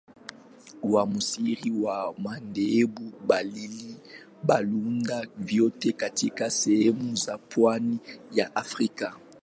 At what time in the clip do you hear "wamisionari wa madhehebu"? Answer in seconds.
0.93-3.13